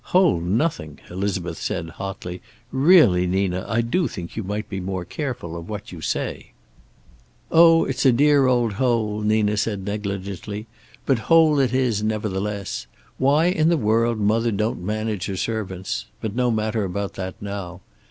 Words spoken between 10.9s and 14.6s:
"But hole it is, nevertheless. Why in the world mother